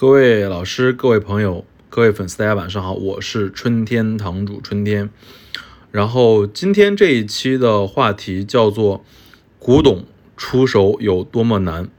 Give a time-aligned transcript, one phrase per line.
[0.00, 5.10] 各位老师、各位朋友、各位粉丝，大家晚上好，我是春天堂主春天。
[5.90, 9.04] 然后今天这一期的话题叫做
[9.60, 10.06] “古董
[10.38, 11.90] 出手有多么难”。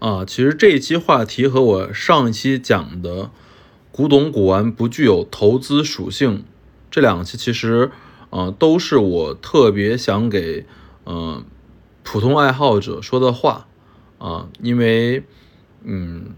[0.00, 3.30] 啊，其实这一期话题和我上一期讲的
[3.92, 6.46] “古董古玩不具有投资属性”
[6.90, 7.90] 这两期，其实
[8.30, 10.64] 啊都是我特别想给
[11.04, 11.44] 嗯
[12.02, 13.66] 普通爱好者说的话。
[14.24, 15.22] 啊，因为，
[15.82, 16.30] 嗯，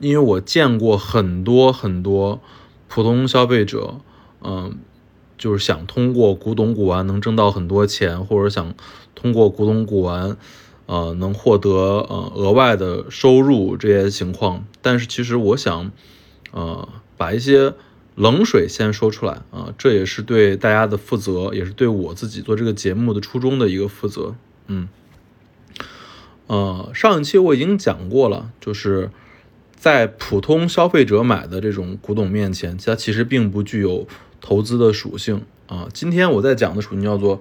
[0.00, 2.40] 因为我见过很多很多
[2.88, 4.00] 普通消费者，
[4.42, 4.76] 嗯，
[5.38, 8.74] 就是想通过古董古玩能挣到很多钱，或者想
[9.14, 10.36] 通过古董古玩，
[10.86, 14.64] 呃，能获得呃额外的收入这些情况。
[14.82, 15.92] 但是其实我想，
[16.50, 17.72] 呃，把一些
[18.16, 24.34] 冷水先说出来啊，这也是对大家的负责，也是对我自己做这个节目的初衷的一个负责，
[24.66, 24.88] 嗯。
[26.50, 29.12] 呃，上一期我已经讲过了，就是
[29.76, 34.08] 在普通消费者买的这种古董面前，它其实并不具有
[34.40, 35.86] 投资的属性啊。
[35.94, 37.40] 今天我在讲的属性叫做，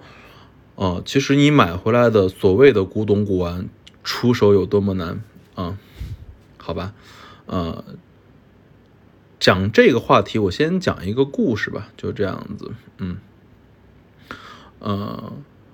[0.76, 3.68] 呃，其实你买回来的所谓的古董古玩
[4.04, 5.24] 出手有多么难
[5.56, 5.80] 啊？
[6.58, 6.94] 好吧，
[7.48, 7.84] 呃，
[9.40, 13.18] 讲这个话题，我先讲一个故事吧，就这样子，嗯，
[14.78, 15.34] 呃，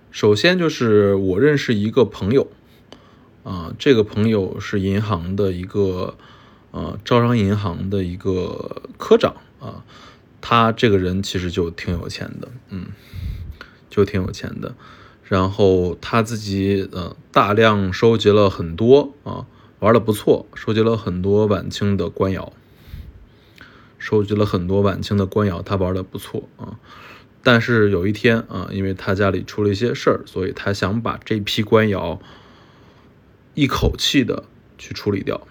[0.09, 2.47] 首先就是我认识一个朋友。
[3.45, 6.17] 啊，这个朋友是银行的一个，
[6.71, 9.85] 呃，招商银行的一个科长啊。
[10.41, 12.88] 他这个人其实就挺有钱的，嗯，
[13.88, 14.73] 就挺有钱的。
[15.23, 19.45] 然后他自己呃大量收集了很多啊，
[19.79, 22.51] 玩的不错，收集了很多晚清的官窑，
[23.99, 26.79] 收集了很多晚清的官窑，他玩的不错啊。
[27.43, 32.19] 但是有一天啊，因为他家里出了一些事儿，所以他想把这批官窑。
[33.56, 34.44] 一口气的
[34.78, 35.48] 去处理掉，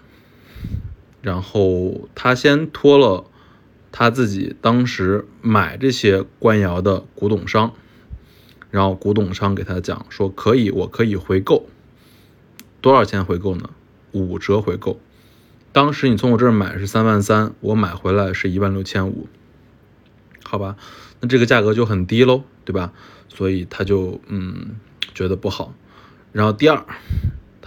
[1.23, 3.25] 然后他先托了
[3.91, 7.73] 他自己当时买这些官窑的古董商，
[8.69, 11.67] 然后古董商给他讲说可以，我可以回购，
[12.79, 13.71] 多少钱回购呢？
[14.11, 14.99] 五折回购。
[15.71, 19.27] 当时你从我这儿买是三万三，我买回来是一万六千五，
[20.43, 20.77] 好吧，
[21.21, 22.93] 那这个价格就很低喽，对吧？
[23.29, 24.75] 所以他就嗯
[25.15, 25.73] 觉得不好。
[26.31, 26.85] 然后第二。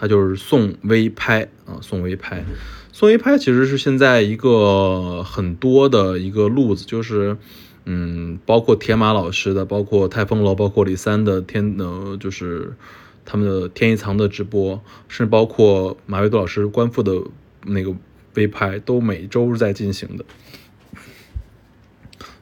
[0.01, 2.45] 他就是送微拍啊，送微拍，
[2.93, 7.37] 送微拍其实是现在一个很多的一个路子，就是，
[7.85, 12.77] 嗯，包括铁马老师的，包括泰丰楼，包括李三的天，呃，就是
[13.25, 17.21] 他们的天一藏的直播，甚至包括马未都老师官复的
[17.67, 17.93] 那个
[18.35, 20.25] 微拍，都每周在进行的。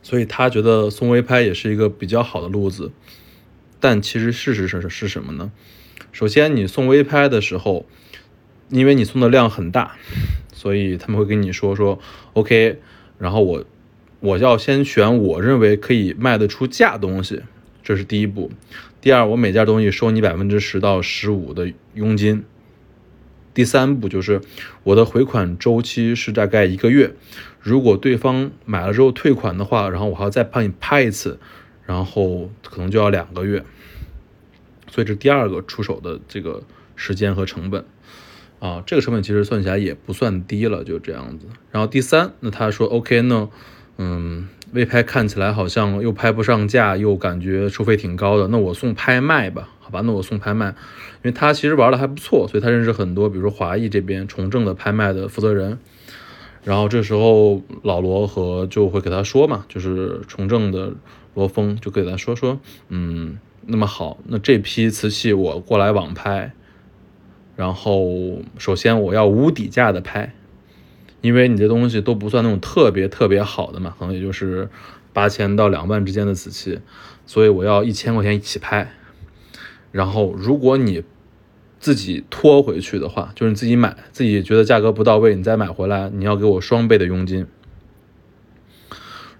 [0.02, 2.92] 所以他觉得送微拍也是一个比较好的路子，
[3.80, 5.50] 但其实事实是是什么呢？
[6.16, 7.84] 首先，你送微拍的时候，
[8.70, 9.96] 因为你送的量很大，
[10.50, 11.98] 所以他们会跟你说说
[12.32, 12.78] OK，
[13.18, 13.62] 然后我
[14.20, 17.42] 我要先选我认为可以卖得出价东西，
[17.82, 18.50] 这是第一步。
[19.02, 22.42] 第二，我每件东西收你百分之十到十五的佣金。
[23.52, 24.40] 第三步就是
[24.84, 27.12] 我的回款周期是大概一个月，
[27.60, 31.38] 如果对方买了之后退款的话，然后我还要再帮你拍一次，
[31.84, 33.62] 然后可能就要两个月。
[34.96, 36.62] 所以这第二个出手的这个
[36.94, 37.84] 时间和成本，
[38.60, 41.44] 啊，这个成本其实算起来也不算低了，就这样子。
[41.70, 43.50] 然后第三，那他说 OK 呢，
[43.98, 55.78] 嗯，微拍看起来好像又拍不上价，又感觉收费挺高的，那我送拍卖吧，好吧，那我送拍卖，因为他其实玩的还不错，所以他认识很多，比如说华谊这边重政的拍卖的负责人。
[56.64, 60.94] 然后这时候老罗和就会给他说嘛，就是重政的
[61.34, 62.58] 罗峰就给他说说，
[62.88, 63.36] 嗯。
[63.66, 66.52] 那么好，那这批瓷器我过来网拍，
[67.56, 70.34] 然后首先我要无底价的拍，
[71.20, 74.68] 因为你这东西都不算那种特别特别好的嘛，可能也就是
[75.12, 76.80] 八千到两万之间的瓷器，
[77.26, 78.92] 所以我要一千块钱一起拍。
[79.90, 81.02] 然后如果你
[81.80, 87.46] 自己拖回去的话，就是你自己买，自己觉得价格不到位，你再买回来，你要给我双倍的佣金。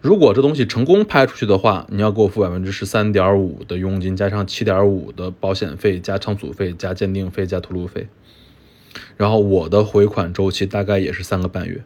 [0.03, 8.09] 如果这东西成功拍出去的话，你要给我付百分之十三点五的佣金，加上七点五的保险费，加仓储费，加鉴定费，加吐露费。
[9.17, 11.83] 然后我的回款周期大概也是三个半月。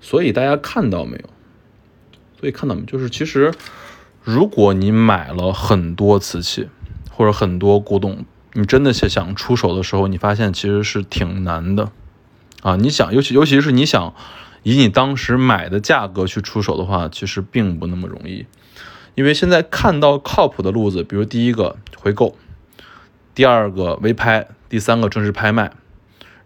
[0.00, 1.30] 所以大家看到没有？
[2.40, 2.86] 所以看到没有？
[2.86, 3.52] 就是其实，
[4.24, 6.68] 如果你买了很多瓷器
[7.10, 8.24] 或者很多古董，
[8.54, 11.92] 你真的是想出手的时候，你发现其实是挺难的
[12.62, 12.74] 啊！
[12.76, 14.14] 你想，尤其尤其是你想。
[14.62, 18.46] 以你当时买的价格去出手的话，其实并不那么容易，
[19.14, 22.36] 因为现在看到靠谱的路子，比如第一个回购，
[23.34, 25.72] 第二个微拍，第三个正式拍卖，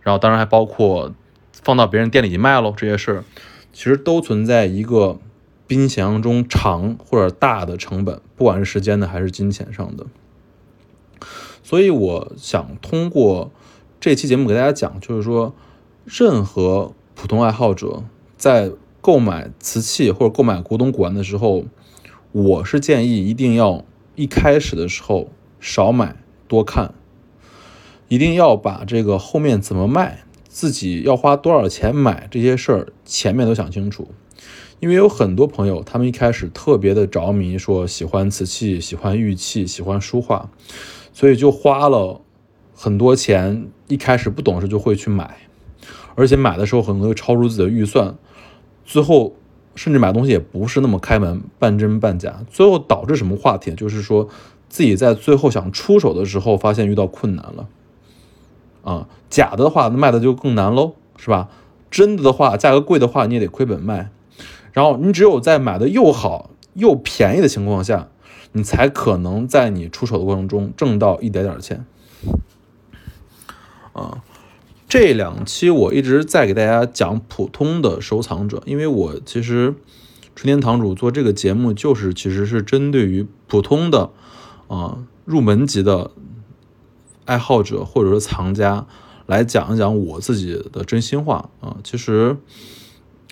[0.00, 1.14] 然后当然还包括
[1.52, 3.25] 放到别人店里去卖喽，这些事
[3.72, 5.19] 其实都存在一个
[5.67, 10.06] 比你想象中长或者大的成本，不管是时间的还是金钱上的。
[11.62, 13.50] 所以我想通过
[13.99, 15.55] 这期节目给大家讲，就是说，
[16.05, 18.05] 任何普通爱好者
[18.37, 18.70] 在
[19.00, 21.64] 购买瓷器或者购买古董古玩的时候，
[22.32, 23.84] 我是建议一定要
[24.14, 25.31] 一开始的时候
[25.61, 26.16] 少买
[26.46, 26.94] 多看，
[28.08, 34.08] 一定要把这个后面怎么卖，自己要花多少钱买这些事儿前面都想清楚，
[34.81, 40.50] 因为有很多朋友他们一开始特别的着迷，说喜欢瓷器、喜欢玉器、喜欢书画。
[41.17, 42.20] 所以就花了
[42.75, 45.37] 很多钱，一开始不懂事就会去买，
[46.14, 48.14] 而且买的时候可能会超出自己的预算，
[48.84, 49.34] 最后
[49.75, 53.75] 甚至买东西也不是那么开门，半真半假，最后导致什么话题？
[53.75, 54.28] 就是说
[54.69, 57.69] 自己在最后想出手的时候，发现遇到困难了，
[58.82, 61.49] 啊，假的话卖的就更难喽，是吧？
[61.90, 64.10] 真的的话，价格贵的话你也得亏本卖，
[64.72, 68.08] 然后你只有在买的又好又便宜的情况下。
[68.56, 71.84] 你才可能在你出手的过程中挣到一点点钱，
[73.93, 74.22] 啊，
[74.94, 79.75] 这两期我一直在给大家讲普通的收藏者，因为我其实
[80.37, 84.12] 春天堂主做这个节目就是其实是针对于普通的
[84.69, 86.12] 啊入门级的
[87.25, 88.87] 爱好者或者说藏家
[89.26, 92.37] 来讲一讲我自己的真心话啊，其实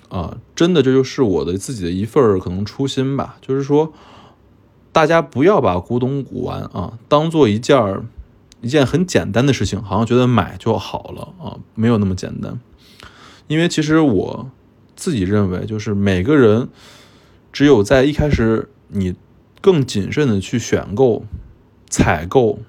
[0.09, 3.93] 啊真的这就是我的自己的一份可能初心吧，就是说。
[4.91, 8.05] 大家不要把古董古玩啊当做一件儿
[8.63, 12.59] 一件很简单的事情，好像觉得买就好了啊，没有那么简单。
[13.47, 14.49] 因为其实我
[14.95, 16.69] 自己认为，就是每个人
[17.51, 19.15] 只有在一开始你
[19.59, 21.25] 更谨慎的去选购、
[21.89, 22.59] 采购、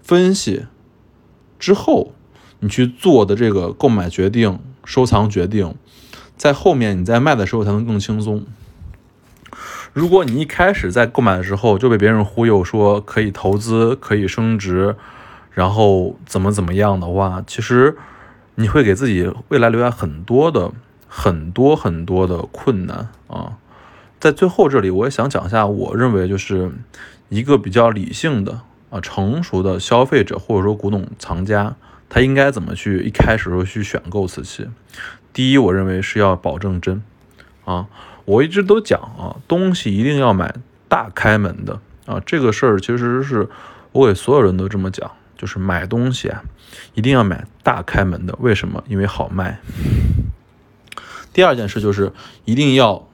[0.00, 0.66] 分析
[1.58, 2.12] 之后，
[2.60, 5.74] 你去做的这个购买决定、收藏决定，
[6.36, 8.46] 在后面你在卖的时候才能更轻松。
[9.92, 14.94] 如果你一开始在购买的时候就被别人忽悠说可以投资、可以升值，
[15.50, 17.96] 然后怎么怎么样的话，其实
[18.54, 20.70] 你会给自己未来留下很多的、
[21.08, 23.56] 很多很多的困难啊。
[24.18, 26.70] 在最后这里，我也想讲一下，我认为就是
[27.28, 28.60] 一个比较理性的
[28.90, 31.74] 啊、成熟的消费者或者说古董藏家，
[32.08, 34.68] 他应该怎么去一开始时候去选购瓷器。
[35.32, 37.02] 第一，我认为是要保证真
[37.64, 37.86] 啊。
[38.26, 40.54] 我一直都讲啊，东西一定要买
[40.88, 43.48] 大开门的啊，这个事儿其实是
[43.92, 46.42] 我给所有人都这么讲，就是买东西啊，
[46.92, 48.36] 一定要买大开门的。
[48.40, 48.84] 为什么？
[48.88, 49.58] 因为好卖。
[51.32, 52.12] 第二件事就是
[52.44, 53.08] 一定要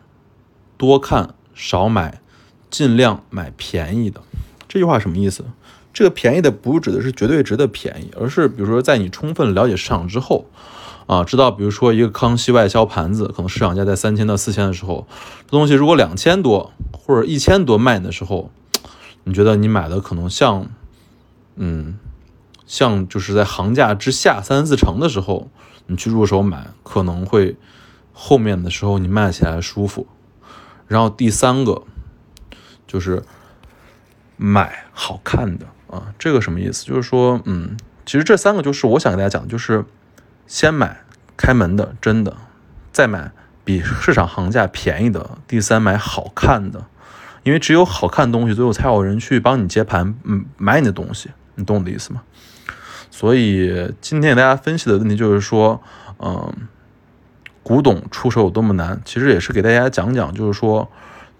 [0.76, 2.20] 多看少买，
[2.69, 4.20] 尽量买便宜的。
[4.67, 5.44] 这句话什么意思？
[5.94, 10.46] 这个便宜的不指的是绝对值的便宜，而是比如说在你充分了解市场之后。
[11.06, 15.06] 啊，知道，比如说一个康熙外销盘子，可能市场价在三千到四千的时候，
[15.44, 18.50] 这东西如果两千多或者一千多卖的时候，
[19.23, 20.67] 你觉得你买的可能像，
[21.55, 21.96] 嗯，
[22.67, 25.49] 像就是在行价之下三四成的时候，
[25.87, 27.57] 你去入手买，可能会
[28.13, 30.07] 后面的时候你卖起来舒服。
[30.87, 31.83] 然后第三个
[32.87, 33.23] 就是
[34.37, 36.85] 买好看的啊，这个什么意思？
[36.85, 39.85] 就是说，嗯，其实这三个就是我想给大家讲，就是。
[40.49, 41.00] 先买
[41.37, 42.37] 开门的真的，
[42.93, 43.33] 再买
[43.64, 46.87] 比市场行价便宜的，第三买好看的，
[47.43, 52.23] 因为只有好看东西，最后才有人去帮你接盘，嗯，买你的东西，你懂我的意思吗？
[53.16, 55.80] 所以今天给大家分析的问题就是说，
[56.18, 56.52] 嗯，
[57.62, 60.87] 古董出手有多么难，其实也是给大家讲讲，就是说，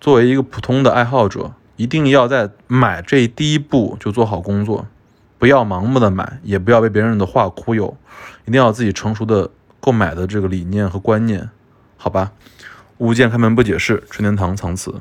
[0.00, 4.87] 作为一个普通的爱好者，一定要在买这第一步就做好工作。
[5.37, 7.95] 不要盲目的买，也不要被别人的话忽悠，
[8.47, 11.50] 一定要自己成熟的购买的这个理念和观念，
[11.99, 12.33] 好吧？
[12.97, 14.95] 物件开门不解释，春天堂藏词。